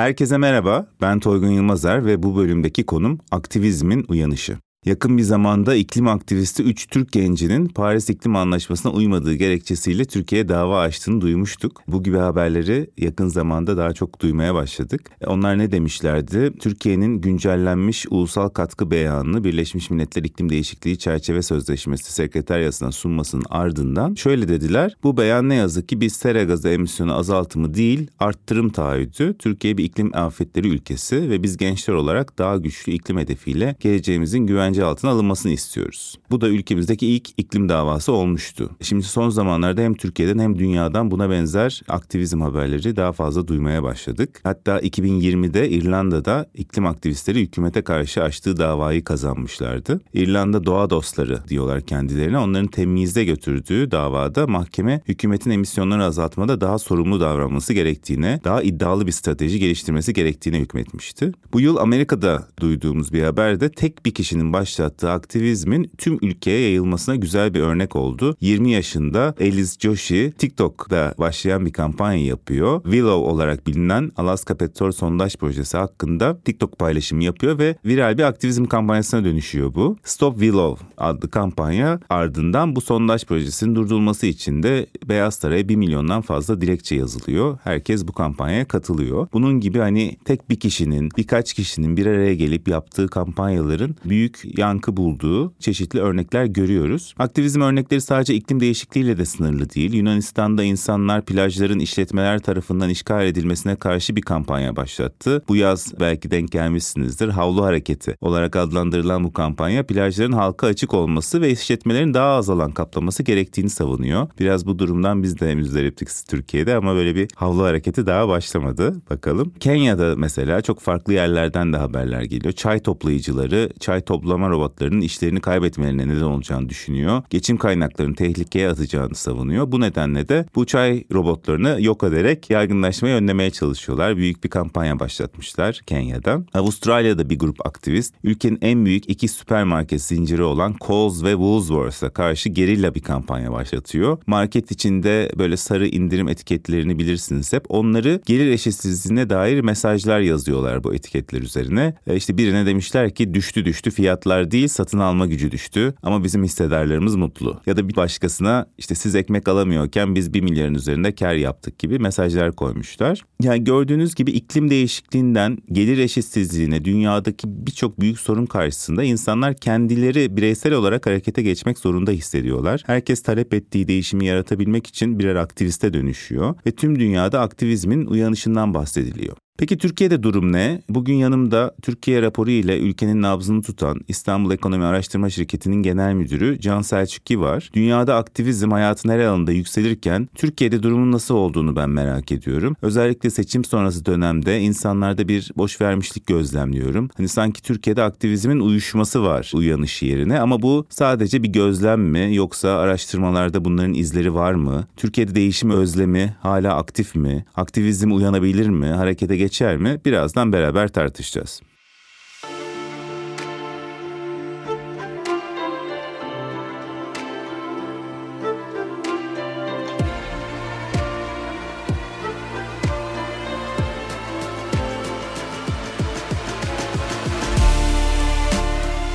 [0.00, 4.58] Herkese merhaba, ben Toygun Yılmazer ve bu bölümdeki konum aktivizmin uyanışı.
[4.84, 10.80] Yakın bir zamanda iklim aktivisti 3 Türk gencinin Paris İklim Anlaşması'na uymadığı gerekçesiyle Türkiye'ye dava
[10.80, 11.82] açtığını duymuştuk.
[11.88, 15.10] Bu gibi haberleri yakın zamanda daha çok duymaya başladık.
[15.20, 16.52] E, onlar ne demişlerdi?
[16.60, 24.48] Türkiye'nin güncellenmiş ulusal katkı beyanını Birleşmiş Milletler İklim Değişikliği Çerçeve Sözleşmesi Sekreteryası'na sunmasının ardından şöyle
[24.48, 24.96] dediler.
[25.02, 29.36] Bu beyan ne yazık ki bir sera gazı emisyonu azaltımı değil, arttırım taahhüdü.
[29.38, 34.69] Türkiye bir iklim afetleri ülkesi ve biz gençler olarak daha güçlü iklim hedefiyle geleceğimizin güven
[34.70, 36.18] güvence altına alınmasını istiyoruz.
[36.30, 38.70] Bu da ülkemizdeki ilk iklim davası olmuştu.
[38.80, 44.40] Şimdi son zamanlarda hem Türkiye'den hem dünyadan buna benzer aktivizm haberleri daha fazla duymaya başladık.
[44.42, 50.00] Hatta 2020'de İrlanda'da iklim aktivistleri hükümete karşı açtığı davayı kazanmışlardı.
[50.14, 52.38] İrlanda doğa dostları diyorlar kendilerine.
[52.38, 59.12] Onların temizde götürdüğü davada mahkeme hükümetin emisyonları azaltmada daha sorumlu davranması gerektiğine, daha iddialı bir
[59.12, 61.32] strateji geliştirmesi gerektiğine hükmetmişti.
[61.52, 67.54] Bu yıl Amerika'da duyduğumuz bir haberde tek bir kişinin başlattığı aktivizmin tüm ülkeye yayılmasına güzel
[67.54, 68.36] bir örnek oldu.
[68.40, 72.82] 20 yaşında Alice Joshi TikTok'ta başlayan bir kampanya yapıyor.
[72.82, 78.64] Willow olarak bilinen Alaska Petrol Sondaj Projesi hakkında TikTok paylaşımı yapıyor ve viral bir aktivizm
[78.64, 79.96] kampanyasına dönüşüyor bu.
[80.04, 86.22] Stop Willow adlı kampanya ardından bu sondaj projesinin durdurulması için de Beyaz Saray'a 1 milyondan
[86.22, 87.58] fazla dilekçe yazılıyor.
[87.64, 89.28] Herkes bu kampanyaya katılıyor.
[89.32, 94.96] Bunun gibi hani tek bir kişinin, birkaç kişinin bir araya gelip yaptığı kampanyaların büyük yankı
[94.96, 97.14] bulduğu çeşitli örnekler görüyoruz.
[97.18, 99.92] Aktivizm örnekleri sadece iklim değişikliğiyle de sınırlı değil.
[99.92, 105.42] Yunanistan'da insanlar plajların işletmeler tarafından işgal edilmesine karşı bir kampanya başlattı.
[105.48, 107.28] Bu yaz belki denk gelmişsinizdir.
[107.28, 112.72] Havlu Hareketi olarak adlandırılan bu kampanya plajların halka açık olması ve işletmelerin daha az alan
[112.72, 114.28] kaplaması gerektiğini savunuyor.
[114.40, 119.02] Biraz bu durumdan biz de müzdariptik Türkiye'de ama böyle bir havlu hareketi daha başlamadı.
[119.10, 119.52] Bakalım.
[119.60, 122.52] Kenya'da mesela çok farklı yerlerden de haberler geliyor.
[122.52, 127.22] Çay toplayıcıları çay toplama toplama robotlarının işlerini kaybetmelerine neden olacağını düşünüyor.
[127.30, 129.72] Geçim kaynaklarını tehlikeye atacağını savunuyor.
[129.72, 134.16] Bu nedenle de bu çay robotlarını yok ederek yaygınlaşmayı önlemeye çalışıyorlar.
[134.16, 136.42] Büyük bir kampanya başlatmışlar Kenya'da.
[136.54, 142.48] Avustralya'da bir grup aktivist ülkenin en büyük iki süpermarket zinciri olan Coles ve Woolworths'a karşı
[142.48, 144.18] gerilla bir kampanya başlatıyor.
[144.26, 147.64] Market içinde böyle sarı indirim etiketlerini bilirsiniz hep.
[147.68, 151.94] Onları gelir eşitsizliğine dair mesajlar yazıyorlar bu etiketler üzerine.
[152.06, 156.24] E işte birine demişler ki düştü düştü fiyatlar fiyatlar değil satın alma gücü düştü ama
[156.24, 157.60] bizim hissedarlarımız mutlu.
[157.66, 161.98] Ya da bir başkasına işte siz ekmek alamıyorken biz bir milyarın üzerinde kar yaptık gibi
[161.98, 163.22] mesajlar koymuşlar.
[163.42, 170.72] Yani gördüğünüz gibi iklim değişikliğinden gelir eşitsizliğine dünyadaki birçok büyük sorun karşısında insanlar kendileri bireysel
[170.72, 172.82] olarak harekete geçmek zorunda hissediyorlar.
[172.86, 179.36] Herkes talep ettiği değişimi yaratabilmek için birer aktiviste dönüşüyor ve tüm dünyada aktivizmin uyanışından bahsediliyor.
[179.60, 180.82] Peki Türkiye'de durum ne?
[180.88, 186.82] Bugün yanımda Türkiye raporu ile ülkenin nabzını tutan İstanbul Ekonomi Araştırma Şirketi'nin genel müdürü Can
[186.82, 187.70] Selçukki var.
[187.74, 192.76] Dünyada aktivizm hayatın her alanında yükselirken Türkiye'de durumun nasıl olduğunu ben merak ediyorum.
[192.82, 197.10] Özellikle seçim sonrası dönemde insanlarda bir boş vermişlik gözlemliyorum.
[197.16, 202.68] Hani sanki Türkiye'de aktivizmin uyuşması var uyanışı yerine ama bu sadece bir gözlem mi yoksa
[202.68, 204.86] araştırmalarda bunların izleri var mı?
[204.96, 207.44] Türkiye'de değişim özlemi hala aktif mi?
[207.56, 208.86] Aktivizm uyanabilir mi?
[208.86, 210.00] Harekete geç geçer mi?
[210.04, 211.62] Birazdan beraber tartışacağız.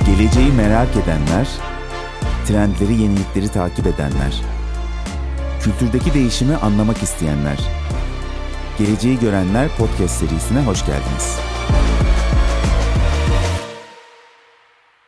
[0.06, 1.48] Geleceği merak edenler,
[2.46, 4.42] trendleri, yenilikleri takip edenler,
[5.60, 7.58] kültürdeki değişimi anlamak isteyenler,
[8.78, 11.38] Geleceği Görenler podcast serisine hoş geldiniz.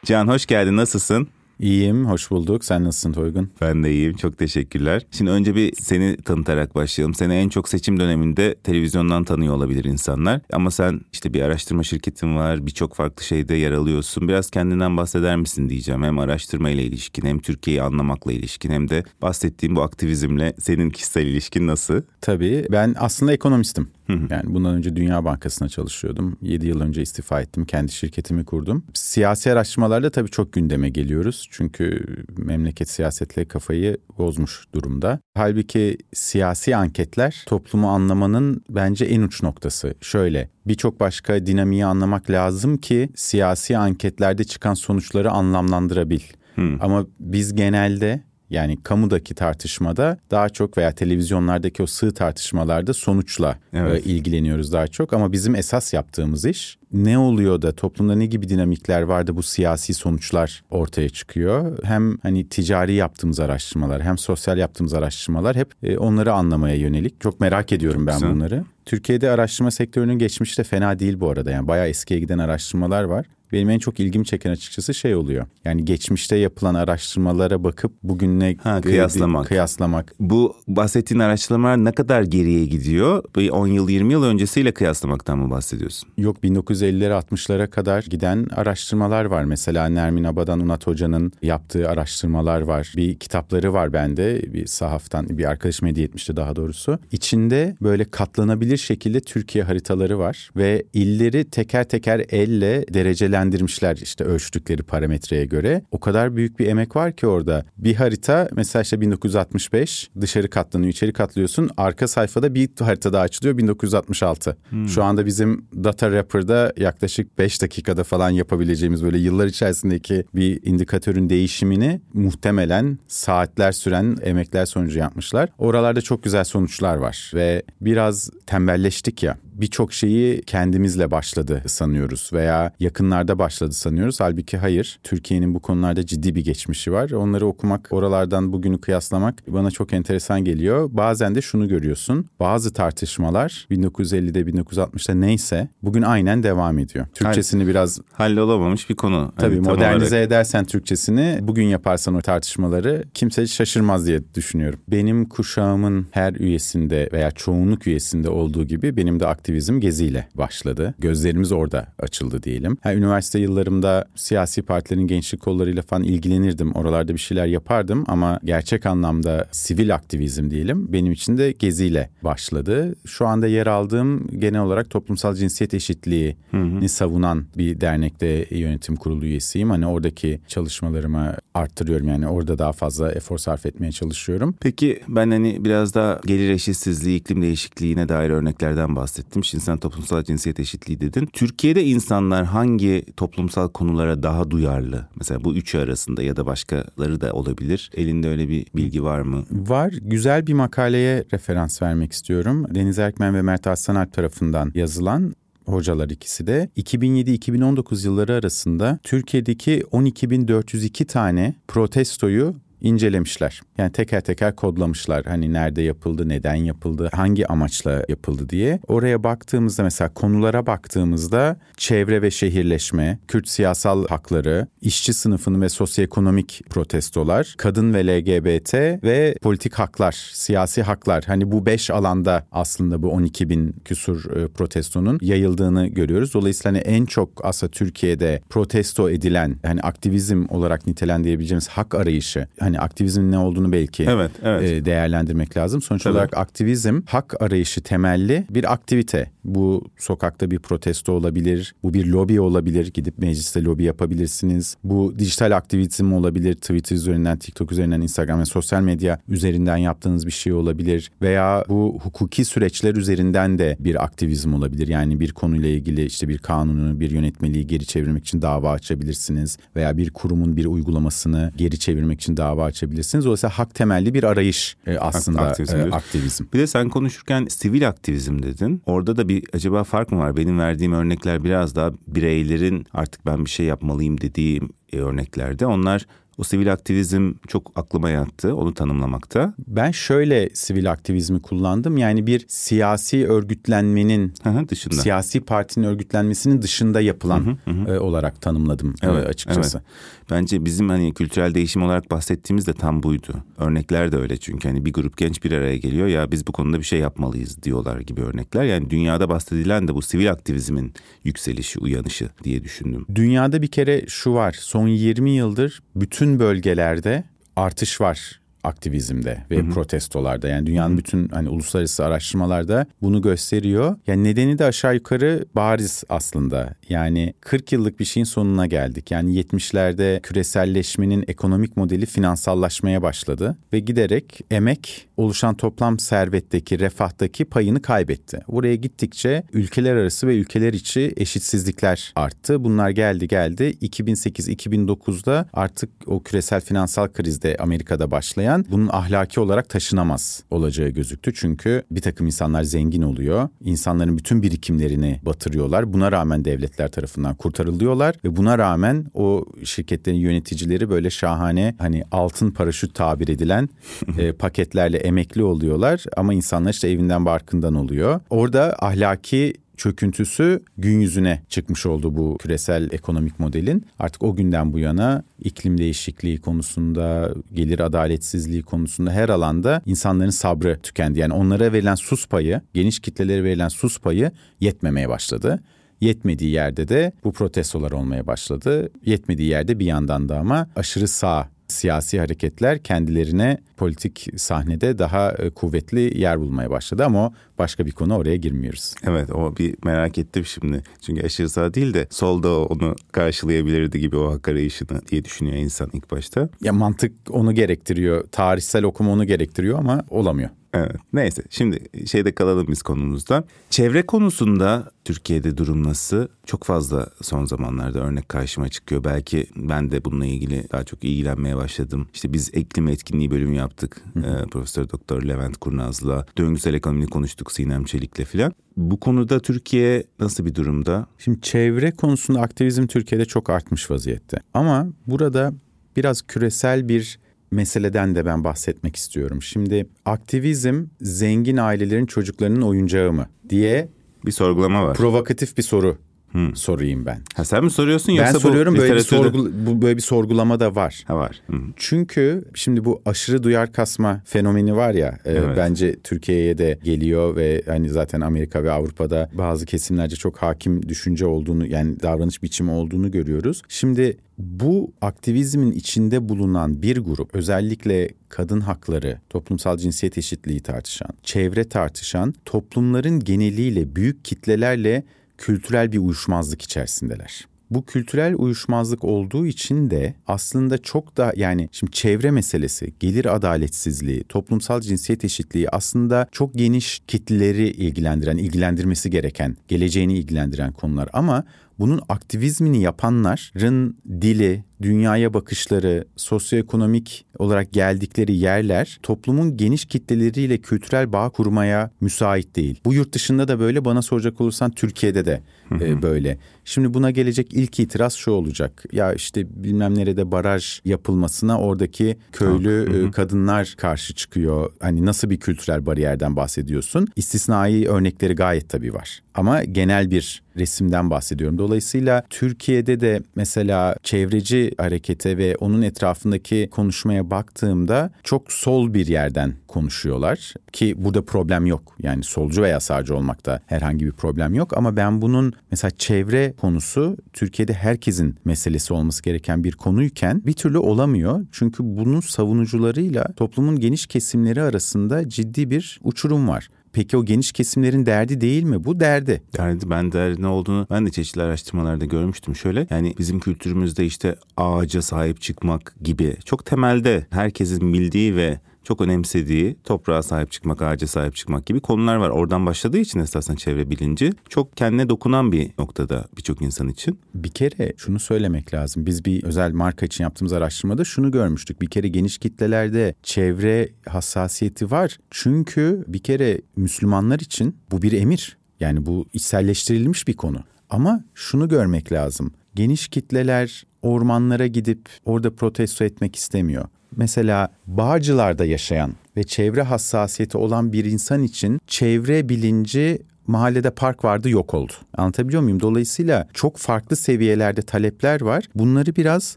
[0.04, 1.28] Can hoş geldin, nasılsın?
[1.60, 2.64] İyiyim, hoş bulduk.
[2.64, 3.50] Sen nasılsın Toygun?
[3.60, 5.06] Ben de iyiyim, çok teşekkürler.
[5.10, 7.14] Şimdi önce bir seni tanıtarak başlayalım.
[7.14, 10.41] Seni en çok seçim döneminde televizyondan tanıyor olabilir insanlar.
[10.53, 14.28] Ama sen işte bir araştırma şirketin var, birçok farklı şeyde yer alıyorsun.
[14.28, 16.03] Biraz kendinden bahseder misin diyeceğim.
[16.03, 21.27] Hem araştırma ile ilişkin, hem Türkiye'yi anlamakla ilişkin, hem de bahsettiğim bu aktivizmle senin kişisel
[21.27, 22.03] ilişkin nasıl?
[22.21, 23.88] Tabii, ben aslında ekonomistim.
[24.30, 26.36] Yani bundan önce Dünya Bankası'na çalışıyordum.
[26.42, 27.65] 7 yıl önce istifa ettim.
[27.65, 28.84] Kendi şirketimi kurdum.
[28.94, 31.47] Siyasi araştırmalarda tabii çok gündeme geliyoruz.
[31.50, 32.04] Çünkü
[32.36, 35.21] memleket siyasetle kafayı bozmuş durumda.
[35.34, 39.95] Halbuki siyasi anketler toplumu anlamanın bence en uç noktası.
[40.00, 46.21] Şöyle birçok başka dinamiği anlamak lazım ki siyasi anketlerde çıkan sonuçları anlamlandırabil.
[46.54, 46.83] Hmm.
[46.83, 54.06] Ama biz genelde Yani kamudaki tartışmada daha çok veya televizyonlardaki o sığ tartışmalarda sonuçla evet.
[54.06, 55.12] e, ilgileniyoruz daha çok.
[55.12, 59.42] Ama bizim esas yaptığımız iş ne oluyor da toplumda ne gibi dinamikler var da bu
[59.42, 61.78] siyasi sonuçlar ortaya çıkıyor.
[61.83, 67.21] Hem hani ticari yaptığımız araştırmalar hem sosyal yaptığımız araştırmalar hep e, onları anlamaya yönelik.
[67.21, 68.30] Çok merak ediyorum ben Güzel.
[68.30, 68.65] bunları.
[68.84, 71.50] Türkiye'de araştırma sektörünün geçmişte fena değil bu arada.
[71.50, 75.47] Yani bayağı eskiye giden araştırmalar var benim en çok ilgimi çeken açıkçası şey oluyor.
[75.65, 79.47] Yani geçmişte yapılan araştırmalara bakıp bugünle ha, kıyaslamak.
[79.47, 80.15] kıyaslamak.
[80.21, 83.24] Bu bahsettiğin araştırmalar ne kadar geriye gidiyor?
[83.36, 86.09] Bir 10 yıl 20 yıl öncesiyle kıyaslamaktan mı bahsediyorsun?
[86.18, 89.45] Yok 1950'lere 60'lara kadar giden araştırmalar var.
[89.45, 92.92] Mesela Nermin Abadan Unat Hoca'nın yaptığı araştırmalar var.
[92.97, 94.42] Bir kitapları var bende.
[94.53, 96.98] Bir sahaftan bir arkadaşım hediye etmişti daha doğrusu.
[97.12, 104.24] İçinde böyle katlanabilir şekilde Türkiye haritaları var ve illeri teker teker elle dereceler değerlendirmişler işte
[104.24, 105.82] ölçtükleri parametreye göre.
[105.90, 107.64] O kadar büyük bir emek var ki orada.
[107.78, 111.70] Bir harita mesela işte 1965 dışarı katlanıyor, içeri katlıyorsun.
[111.76, 114.56] Arka sayfada bir harita daha açılıyor 1966.
[114.70, 114.88] Hmm.
[114.88, 121.28] Şu anda bizim Data Wrapper'da yaklaşık 5 dakikada falan yapabileceğimiz böyle yıllar içerisindeki bir indikatörün
[121.28, 125.48] değişimini muhtemelen saatler süren emekler sonucu yapmışlar.
[125.58, 132.72] Oralarda çok güzel sonuçlar var ve biraz tembelleştik ya birçok şeyi kendimizle başladı sanıyoruz veya
[132.81, 134.21] yakınlarda başladı sanıyoruz.
[134.21, 134.99] Halbuki hayır.
[135.03, 137.10] Türkiye'nin bu konularda ciddi bir geçmişi var.
[137.10, 140.91] Onları okumak, oralardan bugünü kıyaslamak bana çok enteresan geliyor.
[140.93, 142.27] Bazen de şunu görüyorsun.
[142.41, 147.07] Bazı tartışmalar 1950'de 1960'da neyse bugün aynen devam ediyor.
[147.15, 149.33] Türkçesini Hall, biraz hallolamamış bir konu.
[149.37, 150.27] Tabii hani modernize olarak.
[150.27, 154.81] edersen Türkçesini bugün yaparsan o tartışmaları kimse şaşırmaz diye düşünüyorum.
[154.89, 160.95] Benim kuşağımın her üyesinde veya çoğunluk üyesinde olduğu gibi benim de aktif aktivizm geziyle başladı.
[160.98, 162.77] Gözlerimiz orada açıldı diyelim.
[162.83, 166.72] Ha, üniversite yıllarımda siyasi partilerin gençlik kollarıyla falan ilgilenirdim.
[166.72, 172.95] Oralarda bir şeyler yapardım ama gerçek anlamda sivil aktivizm diyelim benim için de geziyle başladı.
[173.06, 179.71] Şu anda yer aldığım genel olarak toplumsal cinsiyet eşitliğini savunan bir dernekte yönetim kurulu üyesiyim.
[179.71, 184.54] Hani oradaki çalışmalarımı arttırıyorum yani orada daha fazla efor sarf etmeye çalışıyorum.
[184.60, 189.44] Peki ben hani biraz daha gelir eşitsizliği, iklim değişikliğine dair örneklerden bahsettim bahsettim.
[189.44, 191.28] Şimdi sen toplumsal cinsiyet eşitliği dedin.
[191.32, 195.08] Türkiye'de insanlar hangi toplumsal konulara daha duyarlı?
[195.16, 197.90] Mesela bu üçü arasında ya da başkaları da olabilir.
[197.94, 199.44] Elinde öyle bir bilgi var mı?
[199.50, 199.94] Var.
[200.02, 202.66] Güzel bir makaleye referans vermek istiyorum.
[202.74, 205.34] Deniz Erkmen ve Mert Aslanalp tarafından yazılan
[205.66, 213.60] hocalar ikisi de 2007-2019 yılları arasında Türkiye'deki 12.402 tane protestoyu incelemişler.
[213.78, 215.25] Yani teker teker kodlamışlar.
[215.25, 218.80] Hani nerede yapıldı, neden yapıldı, hangi amaçla yapıldı diye.
[218.86, 226.63] Oraya baktığımızda mesela konulara baktığımızda çevre ve şehirleşme, Kürt siyasal hakları, işçi sınıfının ve sosyoekonomik
[226.71, 231.24] protestolar, kadın ve LGBT ve politik haklar, siyasi haklar.
[231.27, 236.34] Hani bu beş alanda aslında bu 12 bin küsur e, protestonun yayıldığını görüyoruz.
[236.34, 242.67] Dolayısıyla hani en çok aslında Türkiye'de protesto edilen hani aktivizm olarak nitelendirebileceğimiz hak arayışı hani
[242.76, 244.72] aktivizmin ne olduğunu belki evet, evet.
[244.72, 245.82] E, değerlendirmek lazım.
[245.82, 246.15] Sonuç Tabii.
[246.15, 249.30] olarak aktivizm hak arayışı temelli bir aktivite.
[249.44, 252.91] Bu sokakta bir protesto olabilir, bu bir lobi olabilir.
[252.94, 254.76] Gidip mecliste lobi yapabilirsiniz.
[254.84, 256.54] Bu dijital aktivizm olabilir.
[256.54, 261.11] Twitter üzerinden, TikTok üzerinden, Instagram ve sosyal medya üzerinden yaptığınız bir şey olabilir.
[261.23, 264.88] Veya bu hukuki süreçler üzerinden de bir aktivizm olabilir.
[264.88, 269.59] Yani bir konuyla ilgili işte bir kanunu, bir yönetmeliği geri çevirmek için dava açabilirsiniz.
[269.76, 273.25] Veya bir kurumun bir uygulamasını geri çevirmek için dava açabilirsiniz.
[273.25, 276.45] Dolayısıyla hak temelli bir arayış e, aslında aktivizm, e, aktivizm.
[276.53, 278.83] Bir de sen konuşurken sivil aktivizm dedin.
[278.87, 280.37] Orada da bir acaba fark mı var?
[280.37, 285.67] Benim verdiğim örnekler biraz daha bireylerin artık ben bir şey yapmalıyım dediğim e, örneklerde.
[285.67, 286.07] Onlar
[286.38, 289.55] o sivil aktivizm çok aklıma yattı onu tanımlamakta.
[289.67, 291.97] Ben şöyle sivil aktivizmi kullandım.
[291.97, 294.35] Yani bir siyasi örgütlenmenin
[294.69, 294.95] dışında.
[294.95, 297.95] Siyasi partinin örgütlenmesinin dışında yapılan hı hı hı.
[297.95, 299.79] E, olarak tanımladım e, evet, açıkçası.
[299.79, 300.18] Evet.
[300.30, 303.44] Bence bizim hani kültürel değişim olarak bahsettiğimiz de tam buydu.
[303.58, 306.78] Örnekler de öyle çünkü hani bir grup genç bir araya geliyor ya biz bu konuda
[306.78, 308.64] bir şey yapmalıyız diyorlar gibi örnekler.
[308.64, 310.92] Yani dünyada bahsedilen de bu sivil aktivizmin
[311.25, 313.06] yükselişi, uyanışı diye düşündüm.
[313.14, 314.56] Dünyada bir kere şu var.
[314.61, 317.25] Son 20 yıldır bütün bölgelerde
[317.56, 319.71] artış var aktivizmde ve hı hı.
[319.71, 320.49] protestolarda.
[320.49, 320.99] Yani dünyanın hı hı.
[320.99, 323.97] bütün hani uluslararası araştırmalarda bunu gösteriyor.
[324.07, 326.75] Yani nedeni de aşağı yukarı bariz aslında.
[326.88, 329.11] Yani 40 yıllık bir şeyin sonuna geldik.
[329.11, 337.83] Yani 70'lerde küreselleşmenin ekonomik modeli finansallaşmaya başladı ve giderek emek oluşan toplam servetteki, refahtaki payını
[337.83, 338.41] kaybetti.
[338.49, 342.65] Buraya gittikçe ülkeler arası ve ülkeler içi eşitsizlikler arttı.
[342.65, 343.75] Bunlar geldi geldi.
[343.83, 351.33] 2008-2009'da artık o küresel finansal krizde Amerika'da başlayan bunun ahlaki olarak taşınamaz olacağı gözüktü.
[351.35, 353.49] Çünkü bir takım insanlar zengin oluyor.
[353.61, 355.93] İnsanların bütün birikimlerini batırıyorlar.
[355.93, 362.50] Buna rağmen devletler tarafından kurtarılıyorlar ve buna rağmen o şirketlerin yöneticileri böyle şahane hani altın
[362.50, 363.69] paraşüt tabir edilen
[364.19, 368.21] e, paketlerle emekli oluyorlar ama insanlar işte evinden barkından oluyor.
[368.31, 373.87] Orada ahlaki çöküntüsü gün yüzüne çıkmış oldu bu küresel ekonomik modelin.
[373.99, 380.78] Artık o günden bu yana iklim değişikliği konusunda, gelir adaletsizliği konusunda her alanda insanların sabrı
[380.82, 381.18] tükendi.
[381.18, 384.30] Yani onlara verilen sus payı, geniş kitlelere verilen sus payı
[384.61, 385.61] yetmemeye başladı.
[386.00, 388.90] Yetmediği yerde de bu protestolar olmaya başladı.
[389.04, 395.51] Yetmediği yerde bir yandan da ama aşırı sağ siyasi hareketler kendilerine politik sahnede daha e,
[395.51, 398.95] kuvvetli yer bulmaya başladı ama o başka bir konu oraya girmiyoruz.
[399.05, 400.83] Evet o bir merak ettim şimdi.
[401.01, 405.91] Çünkü aşırı sağ değil de solda onu karşılayabilirdi gibi o hak arayışını diye düşünüyor insan
[405.93, 406.49] ilk başta.
[406.63, 408.25] Ya mantık onu gerektiriyor.
[408.33, 410.51] Tarihsel okuma onu gerektiriyor ama olamıyor.
[410.75, 410.97] Evet.
[411.13, 413.45] Neyse şimdi şeyde kalalım biz konumuzda.
[413.71, 416.29] Çevre konusunda Türkiye'de durum nasıl?
[416.47, 419.05] Çok fazla son zamanlarda örnek karşıma çıkıyor.
[419.05, 422.09] Belki ben de bununla ilgili daha çok ilgilenmeye başladım.
[422.15, 424.05] İşte biz iklim etkinliği bölümü yaptık.
[424.17, 426.27] Ee, Profesör Doktor Levent Kurnaz'la.
[426.39, 428.53] Döngüsel ekonomi konuştuk Sinem Çelik'le filan.
[428.77, 431.07] Bu konuda Türkiye nasıl bir durumda?
[431.19, 434.41] Şimdi çevre konusunda aktivizm Türkiye'de çok artmış vaziyette.
[434.55, 435.53] Ama burada
[435.97, 437.19] biraz küresel bir
[437.50, 439.43] meseleden de ben bahsetmek istiyorum.
[439.43, 443.88] Şimdi aktivizm zengin ailelerin çocuklarının oyuncağı mı diye
[444.26, 444.97] bir sorgulama var.
[444.97, 445.99] Provokatif bir soru
[446.38, 446.57] Hmm.
[446.57, 447.21] sorayım ben.
[447.35, 450.61] Ha sen mi soruyorsun yoksa ben soruyorum bu böyle bir sorgu, bu böyle bir sorgulama
[450.61, 451.04] da var.
[451.07, 451.42] Ha var.
[451.47, 451.73] Hmm.
[451.76, 455.45] Çünkü şimdi bu aşırı duyar kasma fenomeni var ya e, evet.
[455.45, 460.88] e, bence Türkiye'ye de geliyor ve hani zaten Amerika ve Avrupa'da bazı kesimlerce çok hakim
[460.88, 463.62] düşünce olduğunu yani davranış biçimi olduğunu görüyoruz.
[463.68, 471.68] Şimdi bu aktivizmin içinde bulunan bir grup özellikle kadın hakları, toplumsal cinsiyet eşitliği tartışan, çevre
[471.68, 475.04] tartışan toplumların geneliyle büyük kitlelerle
[475.38, 477.49] kültürel bir uyuşmazlık içerisindeler.
[477.71, 484.25] Bu kültürel uyuşmazlık olduğu için de aslında çok da yani şimdi çevre meselesi, gelir adaletsizliği,
[484.25, 491.45] toplumsal cinsiyet eşitliği aslında çok geniş kitleleri ilgilendiren, ilgilendirmesi gereken, geleceğini ilgilendiren konular ama
[491.78, 501.30] bunun aktivizmini yapanların dili, dünyaya bakışları, sosyoekonomik olarak geldikleri yerler toplumun geniş kitleleriyle kültürel bağ
[501.30, 502.80] kurmaya müsait değil.
[502.85, 505.42] Bu yurt dışında da böyle bana soracak olursan Türkiye'de de
[505.73, 506.38] e, böyle.
[506.64, 508.85] Şimdi buna gelecek ilk itiraz şu olacak.
[508.92, 514.73] Ya işte bilmem nerede baraj yapılmasına oradaki köylü e, kadınlar karşı çıkıyor.
[514.80, 517.06] Hani nasıl bir kültürel bariyerden bahsediyorsun?
[517.16, 519.23] İstisnai örnekleri gayet tabii var.
[519.35, 521.58] Ama genel bir resimden bahsediyorum.
[521.69, 529.55] Dolayısıyla Türkiye'de de mesela çevreci harekete ve onun etrafındaki konuşmaya baktığımda çok sol bir yerden
[529.67, 531.97] konuşuyorlar ki burada problem yok.
[532.03, 537.17] Yani solcu veya sağcı olmakta herhangi bir problem yok ama ben bunun mesela çevre konusu
[537.33, 541.47] Türkiye'de herkesin meselesi olması gereken bir konuyken bir türlü olamıyor.
[541.53, 546.69] Çünkü bunun savunucularıyla toplumun geniş kesimleri arasında ciddi bir uçurum var.
[546.99, 548.85] Peki o geniş kesimlerin derdi değil mi?
[548.85, 549.43] Bu derdi.
[549.57, 552.87] Derdi ben derdi ne olduğunu ben de çeşitli araştırmalarda görmüştüm şöyle.
[552.90, 559.76] Yani bizim kültürümüzde işte ağaca sahip çıkmak gibi çok temelde herkesin bildiği ve çok önemsediği
[559.85, 562.30] toprağa sahip çıkmak, ağaca sahip çıkmak gibi konular var.
[562.30, 567.18] Oradan başladığı için esasen çevre bilinci çok kendine dokunan bir noktada birçok insan için.
[567.35, 569.07] Bir kere şunu söylemek lazım.
[569.07, 571.80] Biz bir özel marka için yaptığımız araştırmada şunu görmüştük.
[571.80, 575.18] Bir kere geniş kitlelerde çevre hassasiyeti var.
[575.30, 578.57] Çünkü bir kere Müslümanlar için bu bir emir.
[578.80, 580.59] Yani bu içselleştirilmiş bir konu.
[580.90, 582.52] Ama şunu görmek lazım.
[582.75, 590.93] Geniş kitleler ormanlara gidip orada protesto etmek istemiyor mesela Bağcılar'da yaşayan ve çevre hassasiyeti olan
[590.93, 594.93] bir insan için çevre bilinci mahallede park vardı yok oldu.
[595.17, 595.81] Anlatabiliyor muyum?
[595.81, 598.64] Dolayısıyla çok farklı seviyelerde talepler var.
[598.75, 599.57] Bunları biraz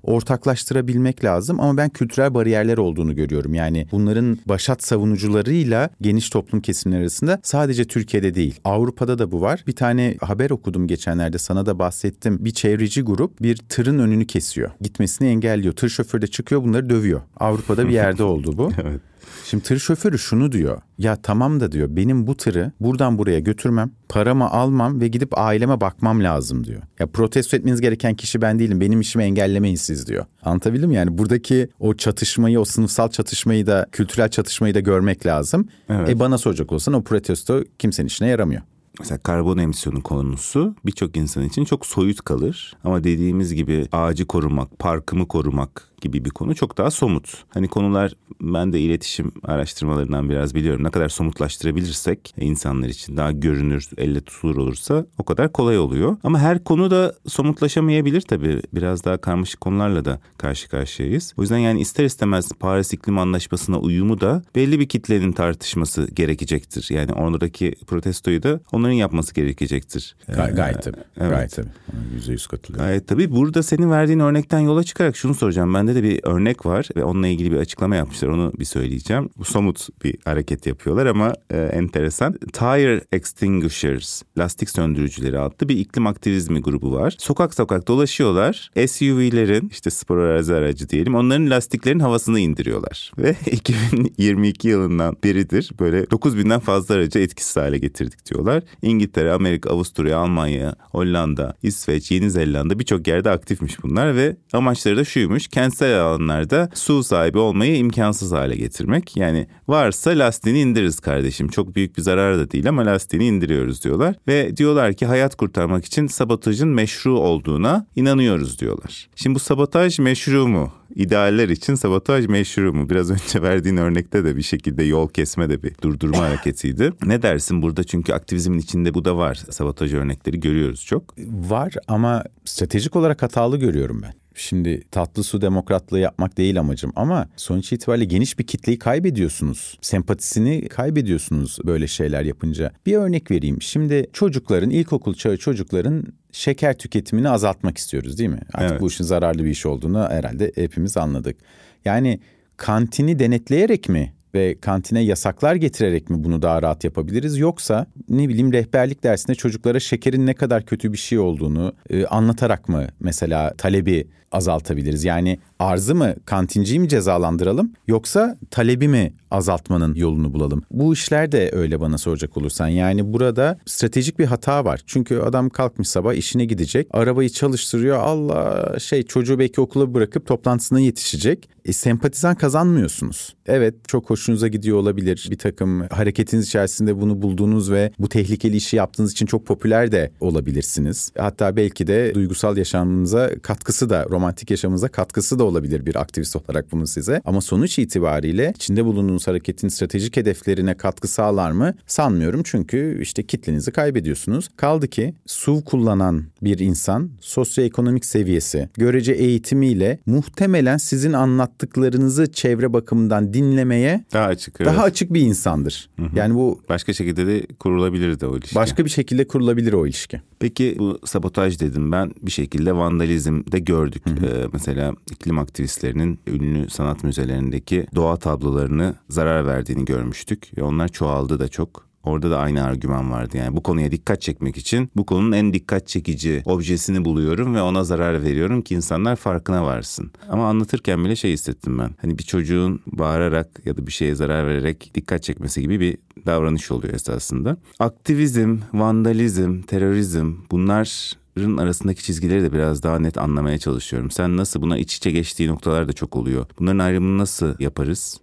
[0.04, 3.54] ortaklaştırabilmek lazım ama ben kültürel bariyerler olduğunu görüyorum.
[3.54, 8.60] Yani bunların başat savunucularıyla geniş toplum kesimleri arasında sadece Türkiye'de değil.
[8.64, 9.64] Avrupa'da da bu var.
[9.68, 12.46] Bir tane haber okudum geçenlerde sana da bahsettim.
[12.46, 14.72] Bir çevreci grup bir tırın önünü kesiyor.
[14.82, 15.74] Gitmesini engelliyor.
[15.74, 17.22] Tır şoförü de çıkıyor bunları dövüyor.
[17.38, 18.72] Avrupa'da bir yerde oldu bu.
[18.84, 19.11] evet.
[19.52, 20.82] Şimdi tır şoförü şunu diyor.
[20.98, 25.82] Ya tamam da diyor benim bu tırı buradan buraya götürmem, paramı almam ve gidip aileme
[25.82, 26.82] bakmam lazım diyor.
[27.00, 28.82] Ya protesto etmeniz gereken kişi ben değilim.
[28.82, 30.26] Benim işimi engellemeyin siz diyor.
[30.44, 30.96] Anlatabildim mi?
[30.96, 35.68] Yani buradaki o çatışmayı, o sınıfsal çatışmayı da, kültürel çatışmayı da görmek lazım.
[35.90, 36.10] Evet.
[36.10, 38.62] E bana soracak olsan o protesto kimsenin işine yaramıyor.
[39.00, 42.74] Mesela karbon emisyonu konusu birçok insan için çok soyut kalır.
[42.84, 47.44] Ama dediğimiz gibi ağacı korumak, parkımı korumak, gibi bir konu çok daha somut.
[47.50, 50.84] Hani konular ben de iletişim araştırmalarından biraz biliyorum.
[50.84, 56.18] Ne kadar somutlaştırabilirsek insanlar için daha görünür, elle tutulur olursa o kadar kolay oluyor.
[56.24, 58.62] Ama her konu da somutlaşamayabilir tabii.
[58.74, 61.34] Biraz daha karmaşık konularla da karşı karşıyayız.
[61.38, 66.88] O yüzden yani ister istemez Paris İklim Anlaşması'na uyumu da belli bir kitlenin tartışması gerekecektir.
[66.90, 70.16] Yani oradaki protestoyu da onların yapması gerekecektir.
[70.36, 70.98] Gay- gayet tabii.
[71.20, 71.32] Evet.
[71.32, 71.68] Gayet tabii.
[72.14, 72.88] Yüzde yüz katılıyorum.
[72.88, 73.32] Gayet tabii.
[73.32, 75.74] Burada senin verdiğin örnekten yola çıkarak şunu soracağım.
[75.74, 78.28] Ben de de bir örnek var ve onunla ilgili bir açıklama yapmışlar.
[78.28, 79.30] Onu bir söyleyeceğim.
[79.38, 82.34] Bu somut bir hareket yapıyorlar ama e, enteresan.
[82.34, 87.16] Tire Extinguishers, lastik söndürücüleri adlı bir iklim aktivizmi grubu var.
[87.20, 88.72] Sokak sokak dolaşıyorlar.
[88.88, 93.12] SUV'lerin işte spor arazi aracı diyelim onların lastiklerin havasını indiriyorlar.
[93.18, 98.64] Ve 2022 yılından beridir böyle 9000'den fazla aracı etkisiz hale getirdik diyorlar.
[98.82, 105.06] İngiltere, Amerika, Avusturya, Almanya, Hollanda, İsveç, Yeni Zelanda birçok yerde aktifmiş bunlar ve amaçları da
[105.06, 105.48] şuymuş.
[105.48, 109.18] Kentsel kentsel alanlarda su sahibi olmayı imkansız hale getirmek.
[109.18, 111.48] Yani varsa lastiğini indiririz kardeşim.
[111.48, 114.16] Çok büyük bir zarar da değil ama lastiğini indiriyoruz diyorlar.
[114.28, 119.10] Ve diyorlar ki hayat kurtarmak için sabotajın meşru olduğuna inanıyoruz diyorlar.
[119.16, 120.72] Şimdi bu sabotaj meşru mu?
[120.96, 122.90] İdealler için sabotaj meşru mu?
[122.90, 126.94] Biraz önce verdiğin örnekte de bir şekilde yol kesme de bir durdurma hareketiydi.
[127.06, 127.84] Ne dersin burada?
[127.84, 129.36] Çünkü aktivizmin içinde bu da var.
[129.50, 131.16] Sabotaj örnekleri görüyoruz çok.
[131.50, 134.21] Var ama stratejik olarak hatalı görüyorum ben.
[134.36, 139.78] Şimdi tatlı su demokratlığı yapmak değil amacım ama sonuç itibariyle geniş bir kitleyi kaybediyorsunuz.
[139.82, 142.72] Sempatisini kaybediyorsunuz böyle şeyler yapınca.
[142.86, 143.62] Bir örnek vereyim.
[143.62, 148.42] Şimdi çocukların, ilkokul çağı çocukların şeker tüketimini azaltmak istiyoruz değil mi?
[148.54, 148.82] Artık evet.
[148.82, 151.38] bu işin zararlı bir iş olduğunu herhalde hepimiz anladık.
[151.86, 152.20] Yani
[152.58, 157.38] kantini denetleyerek mi ve kantine yasaklar getirerek mi bunu daha rahat yapabiliriz?
[157.38, 162.70] Yoksa ne bileyim rehberlik dersinde çocuklara şekerin ne kadar kötü bir şey olduğunu e, anlatarak
[162.70, 165.04] mı mesela talebi azaltabiliriz?
[165.04, 170.64] Yani arzı mı kantinciyi mi cezalandıralım yoksa talebi mi azaltmanın yolunu bulalım?
[170.72, 172.68] Bu işler de öyle bana soracak olursan.
[172.68, 174.82] Yani burada stratejik bir hata var.
[174.86, 176.88] Çünkü adam kalkmış sabah işine gidecek.
[176.92, 177.98] Arabayı çalıştırıyor.
[177.98, 181.50] Allah şey çocuğu belki okula bırakıp toplantısına yetişecek.
[181.66, 183.36] E, sempatizan kazanmıyorsunuz.
[183.46, 185.28] Evet çok hoşunuza gidiyor olabilir.
[185.32, 190.12] Bir takım hareketiniz içerisinde bunu bulduğunuz ve bu tehlikeli işi yaptığınız için çok popüler de
[190.20, 191.12] olabilirsiniz.
[191.18, 196.72] Hatta belki de duygusal yaşamınıza katkısı da romantik yaşamınıza katkısı da olabilir bir aktivist olarak
[196.72, 197.22] bunun size.
[197.26, 201.74] Ama sonuç itibariyle içinde bulunduğunuz hareketin stratejik hedeflerine katkı sağlar mı?
[201.88, 204.50] Sanmıyorum çünkü işte kitlenizi kaybediyorsunuz.
[204.58, 211.14] Kaldı ki SUV kullanan bir insan sosyoekonomik seviyesi, görece eğitimiyle muhtemelen sizin
[211.52, 214.74] anlattıklarınızı çevre bakımından dinlemeye daha açık evet.
[214.74, 215.90] daha açık bir insandır.
[216.00, 216.10] Hı hı.
[216.16, 218.56] Yani bu başka şekilde de kurulabilir de o ilişki.
[218.56, 220.22] Başka bir şekilde kurulabilir o ilişki.
[220.40, 224.04] Peki bu sabotaj dedim ben bir şekilde vandalizm de gördük.
[224.06, 224.26] Hı hı.
[224.26, 230.58] Ee, mesela iklim aktivistlerinin ünlü sanat müzelerindeki doğa tablolarını zarar verdiğini görmüştük.
[230.58, 231.91] Ve onlar çoğaldı da çok.
[232.04, 233.38] Orada da aynı argüman vardı.
[233.38, 237.84] Yani bu konuya dikkat çekmek için bu konunun en dikkat çekici objesini buluyorum ve ona
[237.84, 240.12] zarar veriyorum ki insanlar farkına varsın.
[240.30, 241.96] Ama anlatırken bile şey hissettim ben.
[242.02, 246.72] Hani bir çocuğun bağırarak ya da bir şeye zarar vererek dikkat çekmesi gibi bir davranış
[246.72, 247.58] oluyor esasında.
[247.80, 251.14] Aktivizm, vandalizm, terörizm bunlar
[251.58, 254.12] arasındaki çizgileri de biraz daha net anlamaya çalışıyorum.
[254.12, 256.46] Sen nasıl buna iç içe geçtiği noktalar da çok oluyor.
[256.60, 258.20] Bunların ayrımını nasıl yaparız?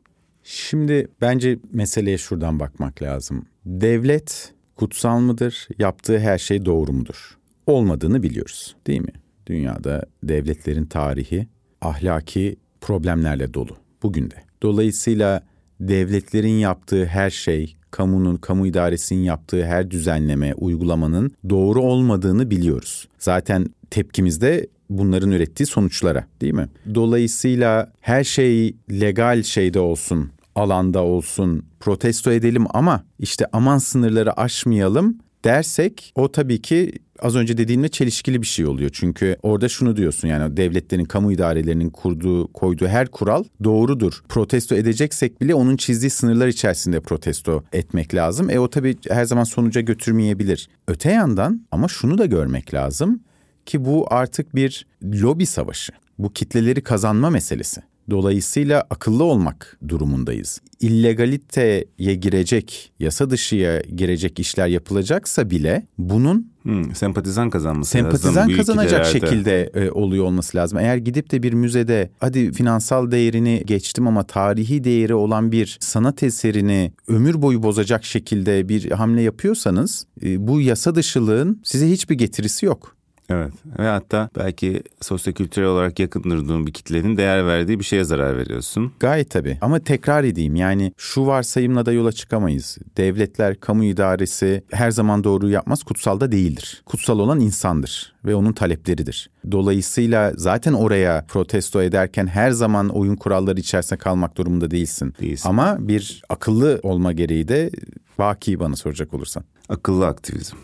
[0.51, 3.45] Şimdi bence meseleye şuradan bakmak lazım.
[3.67, 5.69] Devlet kutsal mıdır?
[5.79, 7.39] Yaptığı her şey doğru mudur?
[7.67, 9.13] Olmadığını biliyoruz, değil mi?
[9.47, 11.49] Dünyada devletlerin tarihi
[11.81, 14.35] ahlaki problemlerle dolu bugün de.
[14.63, 15.43] Dolayısıyla
[15.81, 23.09] devletlerin yaptığı her şey, kamunun, kamu idaresinin yaptığı her düzenleme, uygulamanın doğru olmadığını biliyoruz.
[23.19, 26.69] Zaten tepkimiz de bunların ürettiği sonuçlara değil mi?
[26.95, 35.19] Dolayısıyla her şey legal şeyde olsun, alanda olsun protesto edelim ama işte aman sınırları aşmayalım
[35.45, 38.91] dersek o tabii ki az önce dediğimle çelişkili bir şey oluyor.
[38.93, 44.23] Çünkü orada şunu diyorsun yani devletlerin, kamu idarelerinin kurduğu, koyduğu her kural doğrudur.
[44.29, 48.51] Protesto edeceksek bile onun çizdiği sınırlar içerisinde protesto etmek lazım.
[48.51, 50.69] E o tabii her zaman sonuca götürmeyebilir.
[50.89, 53.21] Öte yandan ama şunu da görmek lazım
[53.67, 55.93] ki bu artık bir lobi savaşı.
[56.19, 57.81] Bu kitleleri kazanma meselesi.
[58.11, 60.61] Dolayısıyla akıllı olmak durumundayız.
[60.81, 68.57] İllegaliteye girecek, yasa dışıya girecek işler yapılacaksa bile bunun Hmm, sempatizan kazanması sempatizan lazım.
[68.57, 70.79] kazanacak şekilde e, oluyor olması lazım.
[70.79, 76.23] Eğer gidip de bir müzede hadi finansal değerini geçtim ama tarihi değeri olan bir sanat
[76.23, 82.67] eserini ömür boyu bozacak şekilde bir hamle yapıyorsanız e, bu yasa dışılığın size hiçbir getirisi
[82.67, 82.98] yok.
[83.31, 88.39] Evet ve hatta belki sosyokültürel olarak yakın durduğun bir kitlenin değer verdiği bir şeye zarar
[88.39, 88.93] veriyorsun.
[89.01, 92.79] Gayet tabii ama tekrar edeyim yani şu varsayımla da yola çıkamayız.
[92.97, 96.83] Devletler, kamu idaresi her zaman doğruyu yapmaz kutsal da değildir.
[96.87, 99.31] Kutsal olan insandır ve onun talepleridir.
[99.51, 105.15] Dolayısıyla zaten oraya protesto ederken her zaman oyun kuralları içerisinde kalmak durumunda değilsin.
[105.21, 105.49] Değilsin.
[105.49, 107.71] Ama bir akıllı olma gereği de
[108.19, 109.45] vaki bana soracak olursan.
[109.69, 110.57] Akıllı aktivizm.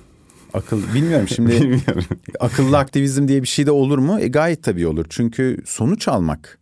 [0.55, 2.05] Akıl bilmiyorum şimdi Bilmiyorum.
[2.41, 4.21] akıllı aktivizm diye bir şey de olur mu?
[4.21, 5.07] E, gayet tabii olur.
[5.09, 6.59] Çünkü sonuç almak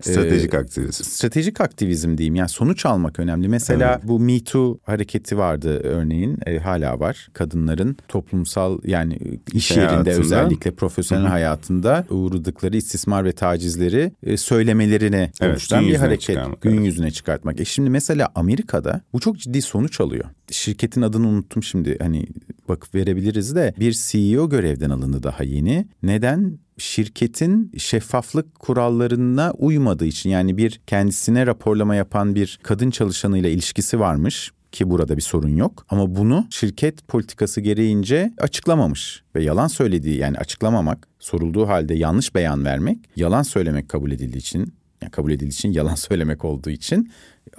[0.00, 1.04] Stratejik Ee, aktivizm.
[1.04, 3.48] stratejik aktivizm diyeyim yani sonuç almak önemli.
[3.48, 7.28] Mesela bu Me Too hareketi vardı örneğin e, hala var.
[7.32, 9.18] Kadınların toplumsal yani
[9.52, 10.10] iş yerinde hayatında.
[10.20, 16.20] özellikle profesyonel hayatında uğradıkları istismar ve tacizleri e, söylemelerine Evet, oluşturan bir hareket.
[16.20, 16.86] çıkarmak, gün evet.
[16.86, 17.60] yüzüne çıkartmak.
[17.60, 20.24] E şimdi mesela Amerika'da bu çok ciddi sonuç alıyor.
[20.50, 22.26] Şirketin adını unuttum şimdi hani
[22.68, 25.86] bakıp verebiliriz de bir CEO görevden alındı daha yeni.
[26.02, 26.58] Neden?
[26.78, 34.52] Şirketin şeffaflık kurallarına uymadığı için yani bir kendisine raporlama yapan bir kadın çalışanıyla ilişkisi varmış
[34.72, 40.38] ki burada bir sorun yok ama bunu şirket politikası gereğince açıklamamış ve yalan söylediği yani
[40.38, 45.72] açıklamamak sorulduğu halde yanlış beyan vermek yalan söylemek kabul edildiği için yani kabul edildiği için
[45.72, 47.12] yalan söylemek olduğu için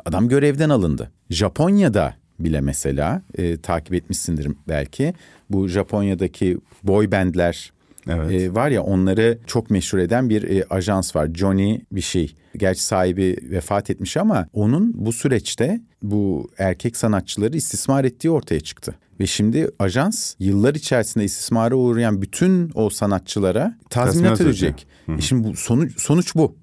[0.05, 1.11] adam görevden alındı.
[1.29, 5.13] Japonya'da bile mesela e, takip etmişsindir belki
[5.49, 7.71] bu Japonya'daki boy bandler
[8.09, 8.31] Evet.
[8.31, 11.29] e, var ya onları çok meşhur eden bir e, ajans var.
[11.33, 12.35] Johnny bir şey.
[12.57, 18.95] Gerçi sahibi vefat etmiş ama onun bu süreçte bu erkek sanatçıları istismar ettiği ortaya çıktı.
[19.19, 24.87] Ve şimdi ajans yıllar içerisinde istismara uğrayan bütün o sanatçılara tazminat ödeyecek.
[25.17, 26.55] E şimdi bu sonuç sonuç bu.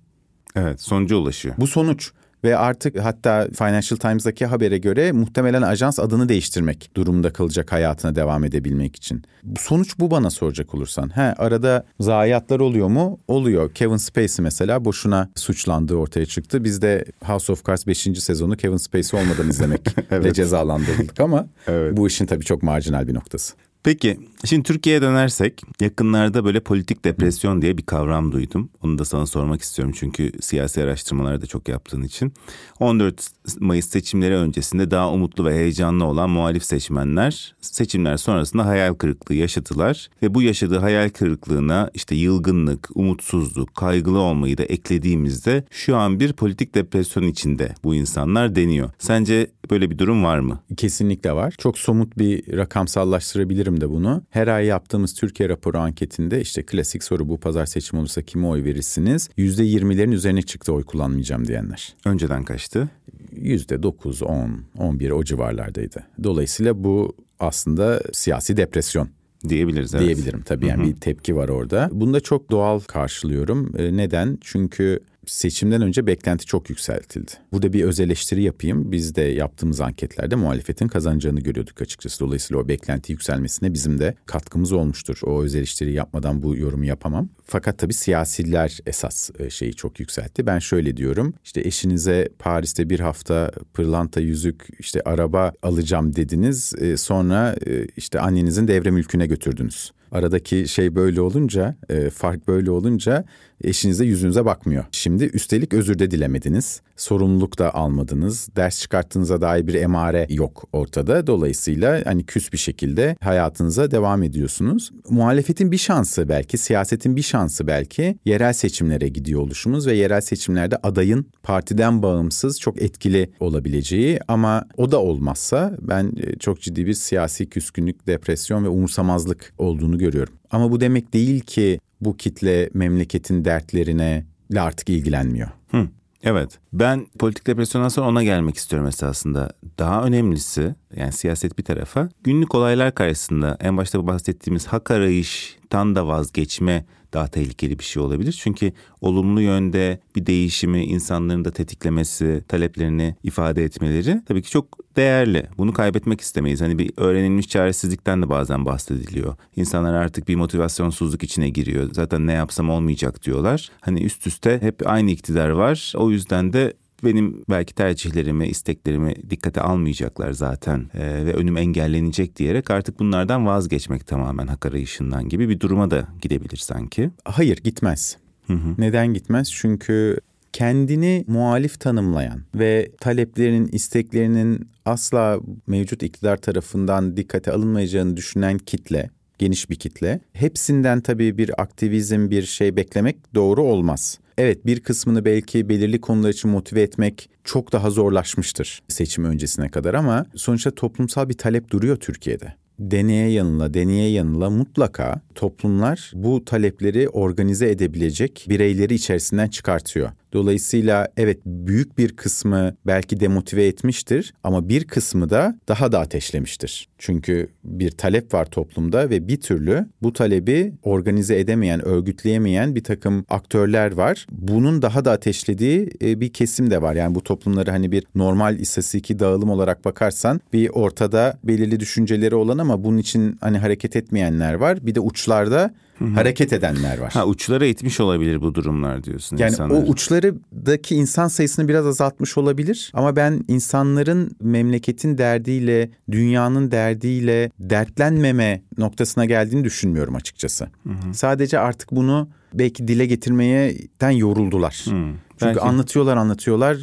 [0.57, 1.55] Evet sonuca ulaşıyor.
[1.59, 2.13] Bu sonuç.
[2.45, 8.45] Ve artık hatta Financial Times'daki habere göre muhtemelen ajans adını değiştirmek durumunda kalacak hayatına devam
[8.45, 9.23] edebilmek için.
[9.59, 11.17] Sonuç bu bana soracak olursan.
[11.17, 13.21] He arada zayiatlar oluyor mu?
[13.29, 13.75] Oluyor.
[13.75, 16.65] Kevin Spacey mesela boşuna suçlandığı ortaya çıktı.
[16.65, 17.99] Biz de House of Cards 5.
[18.19, 20.35] sezonu Kevin Spacey olmadan izlemekle Evet.
[20.35, 21.97] cezalandırıldık ama Evet.
[21.97, 23.55] bu işin tabii çok marjinal bir noktası.
[23.85, 28.71] Peki şimdi Türkiye'ye dönersek yakınlarda böyle politik depresyon diye bir kavram duydum.
[28.83, 32.33] Onu da sana sormak istiyorum çünkü siyasi araştırmaları da çok yaptığın için.
[32.81, 33.31] 14
[33.61, 40.09] Mayıs seçimleri öncesinde daha umutlu ve heyecanlı olan muhalif seçmenler seçimler sonrasında hayal kırıklığı yaşadılar.
[40.23, 46.33] Ve bu yaşadığı hayal kırıklığına işte yılgınlık, umutsuzluk, kaygılı olmayı da eklediğimizde şu an bir
[46.33, 48.91] politik depresyon içinde bu insanlar deniyor.
[48.99, 50.61] Sence böyle bir durum var mı?
[50.77, 51.55] Kesinlikle var.
[51.59, 54.23] Çok somut bir rakamsallaştırabilirim de bunu.
[54.31, 58.65] Her ay yaptığımız Türkiye raporu anketinde işte klasik soru bu pazar seçim olursa kime oy
[58.65, 59.31] verirsiniz?
[59.39, 61.95] %20'lerin üzerine çıktı oy kullanmayacağım diyenler.
[62.05, 62.91] Önceden kaçtı?
[63.35, 66.05] %9, 10, 11 o civarlardaydı.
[66.23, 69.09] Dolayısıyla bu aslında siyasi depresyon
[69.49, 70.05] Diyebiliriz evet.
[70.07, 70.67] diyebilirim tabii.
[70.67, 71.89] Yani bir tepki var orada.
[71.93, 73.73] Bunu da çok doğal karşılıyorum.
[73.79, 74.39] E, Neden?
[74.41, 77.31] Çünkü seçimden önce beklenti çok yükseltildi.
[77.53, 78.93] Burada bir öz eleştiri yapayım.
[78.93, 82.21] Biz de yaptığımız anketlerde muhalefetin kazanacağını görüyorduk açıkçası.
[82.21, 85.19] Dolayısıyla o beklenti yükselmesine bizim de katkımız olmuştur.
[85.23, 87.29] O öz eleştiri yapmadan bu yorumu yapamam.
[87.45, 90.47] Fakat tabii siyasiler esas e, şeyi çok yükseltti.
[90.47, 91.35] Ben şöyle diyorum.
[91.45, 96.73] İşte eşinize Paris'te bir hafta pırlanta yüzük işte araba alacağım dediniz.
[96.81, 99.93] E, Sonra e, işte annenizin devre mülküne götürdünüz.
[100.13, 101.77] Aradaki şey böyle olunca,
[102.15, 103.25] fark böyle olunca
[103.65, 104.85] eşinize yüzünüze bakmıyor.
[104.93, 106.81] Şimdi üstelik özür de dilemediniz.
[106.97, 108.49] Sorumluluk da almadınız.
[108.57, 111.27] Ders çıkarttığınıza dair bir emare yok ortada.
[111.27, 114.91] Dolayısıyla hani küs bir şekilde hayatınıza devam ediyorsunuz.
[115.09, 120.77] Muhalefetin bir şansı belki, siyasetin bir şansı belki yerel seçimlere gidiyor oluşumuz ve yerel seçimlerde
[120.77, 126.95] adayın partiden bağımsız çok etkili olabileceği ama o da olmazsa ben e, çok ciddi bir
[126.95, 130.35] siyasi küskünlük, depresyon ve umursamazlık olduğunu görüyorum.
[130.51, 134.27] Ama bu demek değil ki bu kitle memleketin dertlerine
[134.57, 135.49] artık ilgilenmiyor.
[135.71, 135.89] Hı.
[136.25, 136.59] Evet.
[136.73, 139.51] Ben politik depresyondan sonra ona gelmek istiyorum esasında.
[139.79, 146.07] Daha önemlisi yani siyaset bir tarafa günlük olaylar karşısında en başta bahsettiğimiz hak arayıştan da
[146.07, 148.41] vazgeçme daha tehlikeli bir şey olabilir.
[148.43, 155.47] Çünkü olumlu yönde bir değişimi insanların da tetiklemesi, taleplerini ifade etmeleri tabii ki çok değerli.
[155.59, 156.61] Bunu kaybetmek istemeyiz.
[156.61, 159.37] Hani bir öğrenilmiş çaresizlikten de bazen bahsediliyor.
[159.57, 161.89] İnsanlar artık bir motivasyonsuzluk içine giriyor.
[161.93, 163.71] Zaten ne yapsam olmayacak diyorlar.
[163.81, 165.93] Hani üst üste hep aynı iktidar var.
[165.97, 172.71] O yüzden de benim belki tercihlerimi, isteklerimi dikkate almayacaklar zaten e, ve önüm engellenecek diyerek
[172.71, 177.11] artık bunlardan vazgeçmek tamamen hak arayışından gibi bir duruma da gidebilir sanki.
[177.25, 178.17] Hayır gitmez.
[178.47, 178.75] Hı hı.
[178.79, 179.53] Neden gitmez?
[179.53, 180.21] Çünkü
[180.53, 189.11] kendini muhalif tanımlayan ve taleplerinin, isteklerinin asla mevcut iktidar tarafından dikkate alınmayacağını düşünen kitle,
[189.45, 190.21] geniş bir kitle.
[190.33, 194.19] Hepsinden tabii bir aktivizm, bir şey beklemek doğru olmaz.
[194.39, 199.95] Evet bir kısmını belki belirli konular için motive etmek çok daha zorlaşmıştır seçim öncesine kadar
[199.95, 207.09] ama sonuçta toplumsal bir talep duruyor Türkiye'de deneye yanıla, deneye yanıla mutlaka toplumlar bu talepleri
[207.09, 210.11] organize edebilecek bireyleri içerisinden çıkartıyor.
[210.35, 216.89] Dolayısıyla evet büyük bir kısmı belki demotive etmiştir ama bir kısmı da daha da ateşlemiştir.
[216.99, 223.25] Çünkü bir talep var toplumda ve bir türlü bu talebi organize edemeyen, örgütleyemeyen bir takım
[223.29, 224.27] aktörler var.
[224.31, 226.95] Bunun daha da ateşlediği e, bir kesim de var.
[226.95, 232.59] Yani bu toplumları hani bir normal istatistiki dağılım olarak bakarsan bir ortada belirli düşünceleri olan
[232.59, 234.87] ama bunun için hani hareket etmeyenler var.
[234.87, 236.09] Bir de uçlarda Hı-hı.
[236.09, 237.13] hareket edenler var.
[237.13, 239.75] Ha uçlara itmiş olabilir bu durumlar diyorsun yani insanlar.
[239.75, 248.63] o uçlarıdaki insan sayısını biraz azaltmış olabilir ama ben insanların memleketin derdiyle, dünyanın derdiyle dertlenmeme
[248.79, 250.65] noktasına geldiğini düşünmüyorum açıkçası.
[250.65, 251.15] Hı-hı.
[251.15, 254.85] Sadece artık bunu belki dile getirmeyeden yoruldular.
[254.89, 255.13] Hı.
[255.39, 255.61] Çünkü Belki.
[255.61, 256.77] anlatıyorlar anlatıyorlar.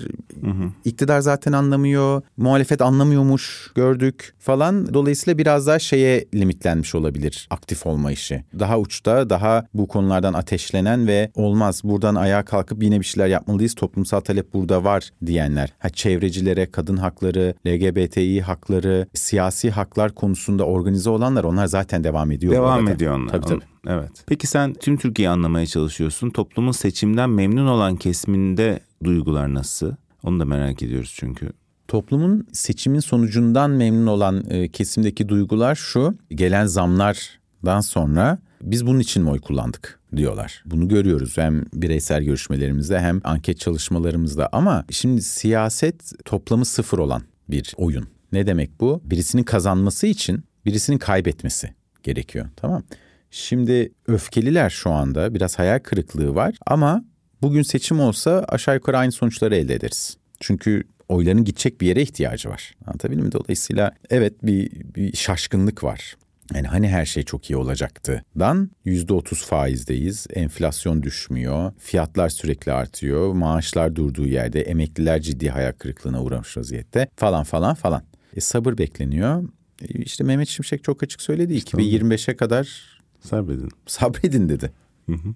[0.43, 0.71] Hı hı.
[0.85, 2.21] İktidar zaten anlamıyor.
[2.37, 4.93] Muhalefet anlamıyormuş gördük falan.
[4.93, 8.43] Dolayısıyla biraz daha şeye limitlenmiş olabilir aktif olma işi.
[8.59, 13.75] Daha uçta daha bu konulardan ateşlenen ve olmaz buradan ayağa kalkıp yine bir şeyler yapmalıyız.
[13.75, 15.73] Toplumsal talep burada var diyenler.
[15.79, 22.53] Ha, çevrecilere kadın hakları, LGBTİ hakları, siyasi haklar konusunda organize olanlar onlar zaten devam ediyor.
[22.53, 23.31] Devam ediyor onlar.
[23.31, 23.70] Tabii tabii.
[23.87, 24.11] Evet.
[24.27, 26.29] Peki sen tüm Türkiye'yi anlamaya çalışıyorsun.
[26.29, 29.91] Toplumun seçimden memnun olan kesiminde duygular nasıl?
[30.23, 31.51] Onu da merak ediyoruz çünkü.
[31.87, 36.15] Toplumun seçimin sonucundan memnun olan e, kesimdeki duygular şu.
[36.29, 40.63] Gelen zamlardan sonra biz bunun için mi oy kullandık diyorlar.
[40.65, 47.73] Bunu görüyoruz hem bireysel görüşmelerimizde hem anket çalışmalarımızda ama şimdi siyaset toplamı sıfır olan bir
[47.77, 48.07] oyun.
[48.31, 49.01] Ne demek bu?
[49.05, 52.49] Birisinin kazanması için birisinin kaybetmesi gerekiyor.
[52.55, 52.83] Tamam
[53.31, 57.03] Şimdi öfkeliler şu anda biraz hayal kırıklığı var ama
[57.41, 60.17] bugün seçim olsa aşağı yukarı aynı sonuçları elde ederiz.
[60.39, 62.73] Çünkü oyların gidecek bir yere ihtiyacı var.
[62.87, 63.31] Anlatabildim mi?
[63.31, 66.15] Dolayısıyla evet bir, bir şaşkınlık var.
[66.53, 68.23] Yani hani her şey çok iyi olacaktı.
[68.39, 70.27] Dan %30 faizdeyiz.
[70.33, 71.71] Enflasyon düşmüyor.
[71.79, 73.33] Fiyatlar sürekli artıyor.
[73.33, 74.61] Maaşlar durduğu yerde.
[74.61, 77.07] Emekliler ciddi hayal kırıklığına uğramış vaziyette.
[77.15, 78.03] Falan falan falan.
[78.35, 79.43] E, sabır bekleniyor.
[79.81, 81.53] E, işte Mehmet Şimşek çok açık söyledi.
[81.53, 82.90] İşte 2025'e kadar
[83.21, 83.69] Sabredin.
[83.87, 84.71] Sabredin dedi.
[85.05, 85.33] Hı hı.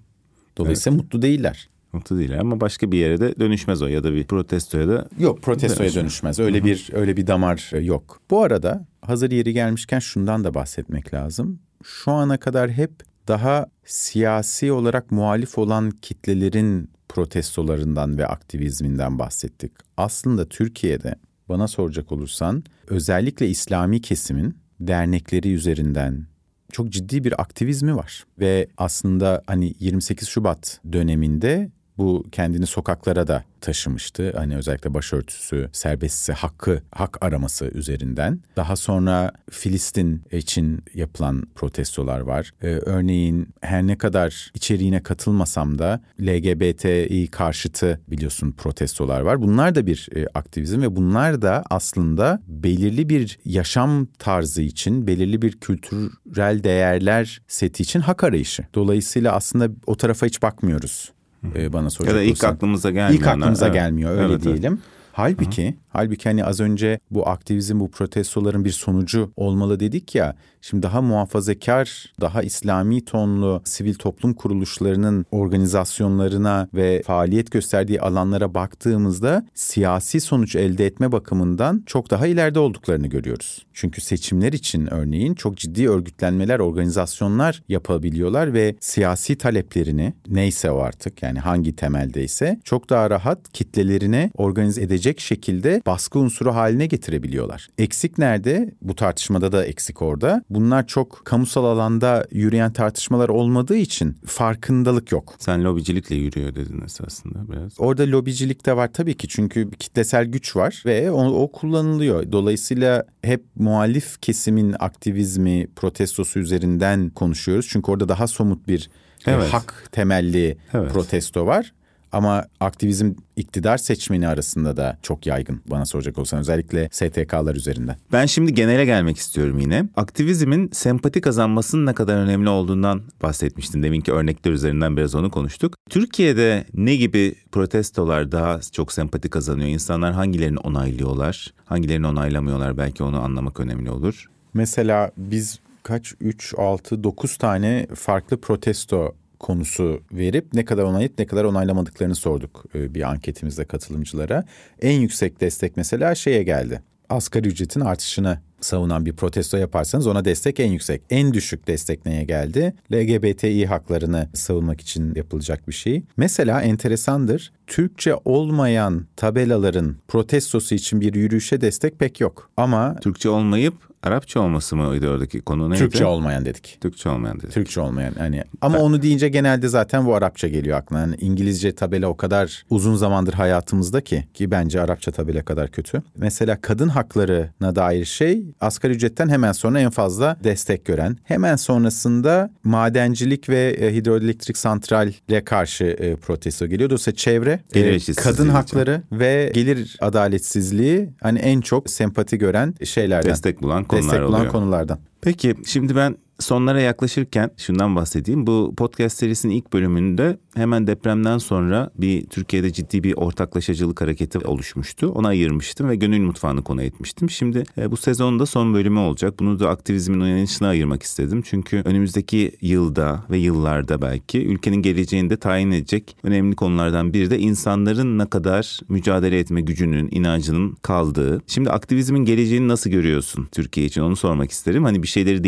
[0.56, 1.04] Dolayısıyla evet.
[1.04, 1.68] mutlu değiller.
[1.92, 5.42] Mutlu değiller ama başka bir yere de dönüşmez o ya da bir protestoya da Yok,
[5.42, 6.02] protestoya dönüşmez.
[6.02, 6.38] dönüşmez.
[6.38, 6.64] Öyle Hı-hı.
[6.64, 8.20] bir öyle bir damar e, yok.
[8.30, 11.58] Bu arada hazır yeri gelmişken şundan da bahsetmek lazım.
[11.84, 12.90] Şu ana kadar hep
[13.28, 19.72] daha siyasi olarak muhalif olan kitlelerin protestolarından ve aktivizminden bahsettik.
[19.96, 21.14] Aslında Türkiye'de
[21.48, 26.26] bana soracak olursan özellikle İslami kesimin dernekleri üzerinden,
[26.72, 28.24] çok ciddi bir aktivizmi var.
[28.38, 34.32] Ve aslında hani 28 Şubat döneminde bu kendini sokaklara da taşımıştı.
[34.36, 38.40] Hani özellikle başörtüsü serbestisi hakkı hak araması üzerinden.
[38.56, 42.50] Daha sonra Filistin için yapılan protestolar var.
[42.62, 49.42] Ee, örneğin her ne kadar içeriğine katılmasam da LGBTİ karşıtı biliyorsun protestolar var.
[49.42, 55.42] Bunlar da bir e, aktivizm ve bunlar da aslında belirli bir yaşam tarzı için, belirli
[55.42, 58.64] bir kültürel değerler seti için hak arayışı.
[58.74, 61.15] Dolayısıyla aslında o tarafa hiç bakmıyoruz
[61.54, 62.52] e, bana soracak Ya da ilk olsan.
[62.52, 63.20] aklımıza gelmiyor.
[63.20, 63.74] İlk aklımıza evet.
[63.74, 64.72] gelmiyor öyle evet, diyelim.
[64.72, 64.82] Evet.
[65.12, 65.74] Halbuki.
[65.96, 70.36] Halbuki hani az önce bu aktivizm, bu protestoların bir sonucu olmalı dedik ya.
[70.60, 79.46] Şimdi daha muhafazakar, daha İslami tonlu sivil toplum kuruluşlarının organizasyonlarına ve faaliyet gösterdiği alanlara baktığımızda
[79.54, 83.66] siyasi sonuç elde etme bakımından çok daha ileride olduklarını görüyoruz.
[83.72, 91.22] Çünkü seçimler için örneğin çok ciddi örgütlenmeler, organizasyonlar yapabiliyorlar ve siyasi taleplerini neyse o artık
[91.22, 97.68] yani hangi temeldeyse çok daha rahat kitlelerine organize edecek şekilde baskı unsuru haline getirebiliyorlar.
[97.78, 98.74] Eksik nerede?
[98.82, 100.42] Bu tartışmada da eksik orada.
[100.50, 105.34] Bunlar çok kamusal alanda yürüyen tartışmalar olmadığı için farkındalık yok.
[105.38, 107.80] Sen lobicilikle yürüyor dedin esasında biraz.
[107.80, 112.32] Orada lobicilik de var tabii ki çünkü kitlesel güç var ve o, o kullanılıyor.
[112.32, 117.66] Dolayısıyla hep muhalif kesimin aktivizmi, protestosu üzerinden konuşuyoruz.
[117.68, 118.90] Çünkü orada daha somut bir
[119.26, 119.52] e, evet.
[119.52, 120.92] hak temelli evet.
[120.92, 121.72] protesto var.
[122.16, 127.96] Ama aktivizm iktidar seçmeni arasında da çok yaygın bana soracak olsan özellikle STK'lar üzerinden.
[128.12, 129.88] Ben şimdi genele gelmek istiyorum yine.
[129.96, 133.82] Aktivizmin sempati kazanmasının ne kadar önemli olduğundan bahsetmiştin.
[133.82, 135.74] Deminki örnekler üzerinden biraz onu konuştuk.
[135.90, 139.68] Türkiye'de ne gibi protestolar daha çok sempati kazanıyor?
[139.68, 141.54] İnsanlar hangilerini onaylıyorlar?
[141.64, 142.78] Hangilerini onaylamıyorlar?
[142.78, 144.26] Belki onu anlamak önemli olur.
[144.54, 151.26] Mesela biz kaç 3 6 9 tane farklı protesto konusu verip ne kadar onaylayıp ne
[151.26, 154.44] kadar onaylamadıklarını sorduk e, bir anketimizde katılımcılara.
[154.82, 156.82] En yüksek destek mesela şeye geldi.
[157.08, 161.02] Asgari ücretin artışını savunan bir protesto yaparsanız ona destek en yüksek.
[161.10, 162.74] En düşük destek neye geldi?
[162.92, 166.02] LGBTİ haklarını savunmak için yapılacak bir şey.
[166.16, 167.52] Mesela enteresandır.
[167.66, 172.50] Türkçe olmayan tabelaların protestosu için bir yürüyüşe destek pek yok.
[172.56, 173.74] Ama Türkçe olmayıp
[174.06, 175.78] Arapça olması mı oradaki konu neydi?
[175.78, 176.78] Türkçe olmayan dedik.
[176.80, 177.52] Türkçe olmayan dedik.
[177.52, 181.00] Türkçe olmayan hani ama onu deyince genelde zaten bu Arapça geliyor aklına.
[181.00, 186.02] Yani İngilizce tabela o kadar uzun zamandır hayatımızda ki ki bence Arapça tabela kadar kötü.
[186.16, 191.16] Mesela kadın haklarına dair şey asgari ücretten hemen sonra en fazla destek gören.
[191.24, 196.90] Hemen sonrasında madencilik ve e, hidroelektrik santralle karşı e, protesto geliyor.
[196.90, 199.20] Dolayısıyla çevre, e, kadın hakları için.
[199.20, 203.30] ve gelir adaletsizliği hani en çok sempati gören şeylerden.
[203.30, 204.52] Destek bulan konular destek oluyor.
[204.52, 204.98] konulardan.
[205.20, 208.46] Peki şimdi ben sonlara yaklaşırken şundan bahsedeyim.
[208.46, 215.08] Bu podcast serisinin ilk bölümünde hemen depremden sonra bir Türkiye'de ciddi bir ortaklaşacılık hareketi oluşmuştu.
[215.08, 217.30] Ona ayırmıştım ve gönül mutfağını konu etmiştim.
[217.30, 219.34] Şimdi e, bu sezonda son bölümü olacak.
[219.40, 221.42] Bunu da aktivizmin uyanışına ayırmak istedim.
[221.44, 227.38] Çünkü önümüzdeki yılda ve yıllarda belki ülkenin geleceğini de tayin edecek önemli konulardan biri de
[227.38, 231.42] insanların ne kadar mücadele etme gücünün, inancının kaldığı.
[231.46, 234.84] Şimdi aktivizmin geleceğini nasıl görüyorsun Türkiye için onu sormak isterim.
[234.84, 235.44] Hani bir şeyleri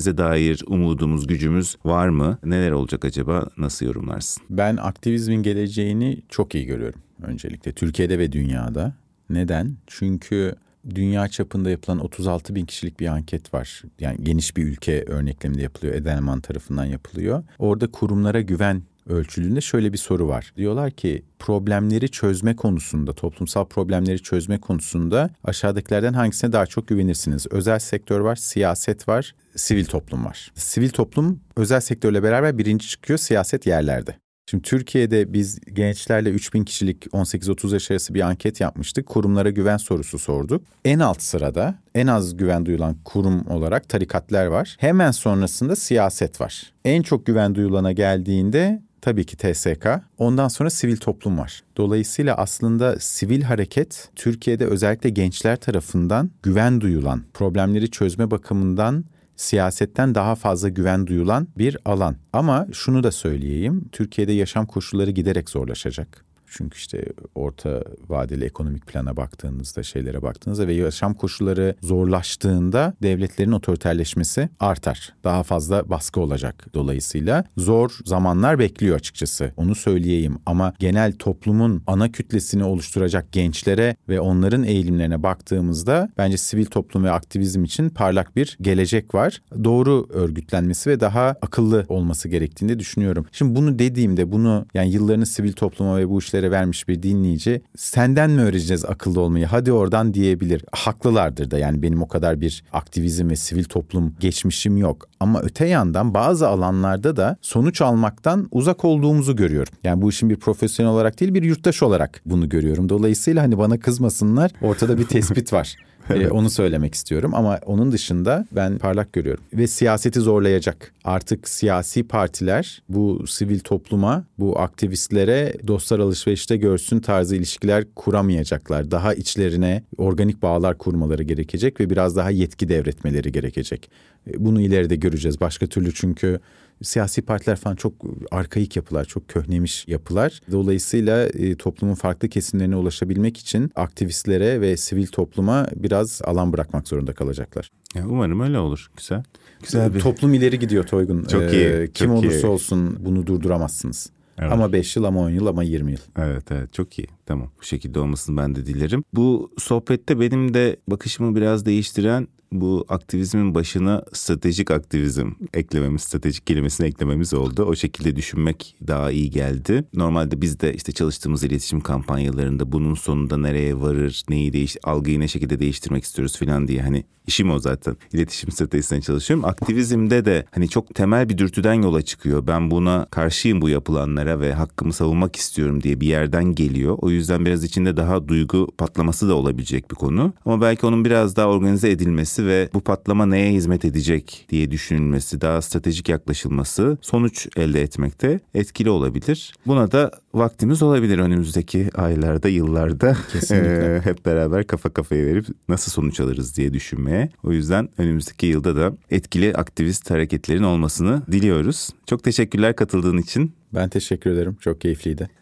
[0.00, 2.38] değiştirebileceğimize dair umudumuz, gücümüz var mı?
[2.44, 3.48] Neler olacak acaba?
[3.58, 4.42] Nasıl yorumlarsın?
[4.50, 7.72] Ben aktivizmin geleceğini çok iyi görüyorum öncelikle.
[7.72, 8.94] Türkiye'de ve dünyada.
[9.30, 9.76] Neden?
[9.86, 10.54] Çünkü
[10.94, 13.82] dünya çapında yapılan 36 bin kişilik bir anket var.
[14.00, 15.94] Yani geniş bir ülke örnekleminde yapılıyor.
[15.94, 17.44] Edelman tarafından yapılıyor.
[17.58, 20.52] Orada kurumlara güven ölçülüğünde şöyle bir soru var.
[20.56, 27.46] Diyorlar ki problemleri çözme konusunda, toplumsal problemleri çözme konusunda aşağıdakilerden hangisine daha çok güvenirsiniz?
[27.50, 30.52] Özel sektör var, siyaset var, sivil toplum var.
[30.54, 34.16] Sivil toplum özel sektörle beraber birinci çıkıyor, siyaset yerlerde.
[34.50, 39.06] Şimdi Türkiye'de biz gençlerle 3000 kişilik 18-30 yaş arası bir anket yapmıştık.
[39.06, 40.62] Kurumlara güven sorusu sorduk.
[40.84, 44.76] En alt sırada en az güven duyulan kurum olarak tarikatlar var.
[44.80, 46.72] Hemen sonrasında siyaset var.
[46.84, 49.86] En çok güven duyulana geldiğinde tabii ki TSK.
[50.18, 51.62] Ondan sonra sivil toplum var.
[51.76, 59.04] Dolayısıyla aslında sivil hareket Türkiye'de özellikle gençler tarafından güven duyulan, problemleri çözme bakımından
[59.36, 62.16] siyasetten daha fazla güven duyulan bir alan.
[62.32, 66.29] Ama şunu da söyleyeyim, Türkiye'de yaşam koşulları giderek zorlaşacak.
[66.50, 74.48] Çünkü işte orta vadeli ekonomik plana baktığınızda, şeylere baktığınızda ve yaşam koşulları zorlaştığında devletlerin otoriterleşmesi
[74.60, 75.14] artar.
[75.24, 77.44] Daha fazla baskı olacak dolayısıyla.
[77.56, 79.52] Zor zamanlar bekliyor açıkçası.
[79.56, 86.66] Onu söyleyeyim ama genel toplumun ana kütlesini oluşturacak gençlere ve onların eğilimlerine baktığımızda bence sivil
[86.66, 89.42] toplum ve aktivizm için parlak bir gelecek var.
[89.64, 93.26] Doğru örgütlenmesi ve daha akıllı olması gerektiğini düşünüyorum.
[93.32, 97.62] Şimdi bunu dediğimde bunu yani yıllarını sivil topluma ve bu işlere bizlere vermiş bir dinleyici
[97.76, 100.64] senden mi öğreneceğiz akıllı olmayı hadi oradan diyebilir.
[100.72, 105.08] Haklılardır da yani benim o kadar bir aktivizm ve sivil toplum geçmişim yok.
[105.20, 109.72] Ama öte yandan bazı alanlarda da sonuç almaktan uzak olduğumuzu görüyorum.
[109.84, 112.88] Yani bu işin bir profesyonel olarak değil bir yurttaş olarak bunu görüyorum.
[112.88, 115.76] Dolayısıyla hani bana kızmasınlar ortada bir tespit var.
[116.10, 116.26] Evet.
[116.26, 119.44] Ee, onu söylemek istiyorum ama onun dışında ben parlak görüyorum.
[119.54, 120.92] Ve siyaseti zorlayacak.
[121.04, 128.90] Artık siyasi partiler bu sivil topluma, bu aktivistlere dostlar alışverişte görsün tarzı ilişkiler kuramayacaklar.
[128.90, 133.90] Daha içlerine organik bağlar kurmaları gerekecek ve biraz daha yetki devretmeleri gerekecek.
[134.26, 135.40] Ee, bunu ileride göreceğiz.
[135.40, 136.40] Başka türlü çünkü
[136.82, 137.92] siyasi partiler falan çok
[138.30, 140.40] arkaik yapılar, çok köhnemiş yapılar.
[140.52, 147.12] Dolayısıyla e, toplumun farklı kesimlerine ulaşabilmek için aktivistlere ve sivil topluma biraz alan bırakmak zorunda
[147.12, 147.70] kalacaklar.
[147.94, 148.90] Ya umarım öyle olur.
[148.96, 149.22] Güzel.
[149.62, 150.00] Güzel bir...
[150.00, 151.24] Toplum ileri gidiyor Toygun.
[151.24, 151.64] Çok iyi.
[151.64, 152.50] Ee, kim çok olursa iyi.
[152.50, 154.10] olsun bunu durduramazsınız.
[154.38, 154.52] Evet.
[154.52, 155.98] Ama 5 yıl ama 10 yıl ama 20 yıl.
[156.18, 157.08] Evet evet çok iyi.
[157.26, 159.04] Tamam bu şekilde olmasını ben de dilerim.
[159.14, 166.86] Bu sohbette benim de bakışımı biraz değiştiren bu aktivizmin başına stratejik aktivizm eklememiz, stratejik kelimesini
[166.86, 167.64] eklememiz oldu.
[167.64, 169.84] O şekilde düşünmek daha iyi geldi.
[169.94, 175.28] Normalde biz de işte çalıştığımız iletişim kampanyalarında bunun sonunda nereye varır, neyi değiş, algıyı ne
[175.28, 177.96] şekilde değiştirmek istiyoruz falan diye hani işim o zaten.
[178.12, 179.44] İletişim stratejisine çalışıyorum.
[179.44, 182.46] Aktivizmde de hani çok temel bir dürtüden yola çıkıyor.
[182.46, 186.98] Ben buna karşıyım bu yapılanlara ve hakkımı savunmak istiyorum diye bir yerden geliyor.
[187.00, 190.32] O yüzden biraz içinde daha duygu patlaması da olabilecek bir konu.
[190.44, 195.40] Ama belki onun biraz daha organize edilmesi ve bu patlama neye hizmet edecek diye düşünülmesi,
[195.40, 199.54] daha stratejik yaklaşılması sonuç elde etmekte etkili olabilir.
[199.66, 203.16] Buna da vaktimiz olabilir önümüzdeki aylarda, yıllarda.
[203.32, 204.00] Kesinlikle.
[204.04, 207.30] hep beraber kafa kafaya verip nasıl sonuç alırız diye düşünmeye.
[207.42, 211.90] O yüzden önümüzdeki yılda da etkili aktivist hareketlerin olmasını diliyoruz.
[212.06, 213.52] Çok teşekkürler katıldığın için.
[213.74, 214.56] Ben teşekkür ederim.
[214.60, 215.39] Çok keyifliydi.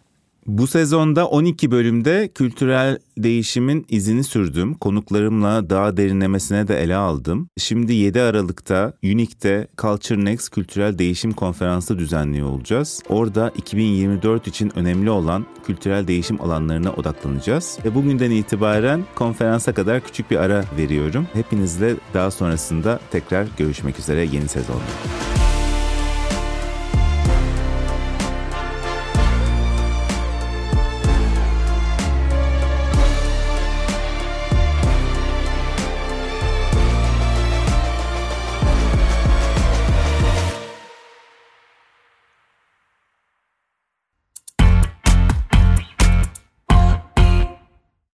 [0.49, 4.75] Bu sezonda 12 bölümde kültürel değişimin izini sürdüm.
[4.75, 7.49] Konuklarımla daha derinlemesine de ele aldım.
[7.59, 13.03] Şimdi 7 Aralık'ta Unique'de Culture Next Kültürel Değişim Konferansı düzenliyor olacağız.
[13.09, 17.79] Orada 2024 için önemli olan kültürel değişim alanlarına odaklanacağız.
[17.85, 21.27] Ve bugünden itibaren konferansa kadar küçük bir ara veriyorum.
[21.33, 25.38] Hepinizle daha sonrasında tekrar görüşmek üzere yeni sezonda.